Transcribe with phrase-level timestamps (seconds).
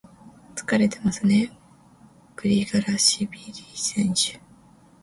[0.55, 1.51] 疲れてますね、
[2.35, 4.41] グリガラシビリ選手。